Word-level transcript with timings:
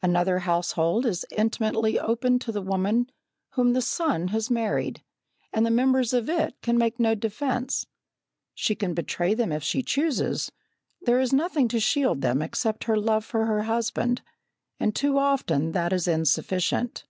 Another 0.00 0.38
household 0.38 1.04
is 1.04 1.26
intimately 1.36 2.00
opened 2.00 2.40
to 2.40 2.50
the 2.52 2.62
woman 2.62 3.10
whom 3.50 3.74
the 3.74 3.82
son 3.82 4.28
has 4.28 4.50
married, 4.50 5.02
and 5.52 5.66
the 5.66 5.70
members 5.70 6.14
of 6.14 6.30
it 6.30 6.58
can 6.62 6.78
make 6.78 6.98
no 6.98 7.14
defence. 7.14 7.84
She 8.54 8.74
can 8.74 8.94
betray 8.94 9.34
them 9.34 9.52
if 9.52 9.62
she 9.62 9.82
chooses; 9.82 10.50
there 11.02 11.20
is 11.20 11.34
nothing 11.34 11.68
to 11.68 11.80
shield 11.80 12.22
them 12.22 12.40
except 12.40 12.84
her 12.84 12.96
love 12.96 13.26
for 13.26 13.44
her 13.44 13.64
husband, 13.64 14.22
and 14.80 14.96
too 14.96 15.18
often 15.18 15.72
that 15.72 15.92
is 15.92 16.08
insufficient. 16.08 17.04